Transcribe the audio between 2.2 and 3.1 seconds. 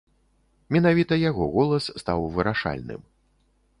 вырашальным.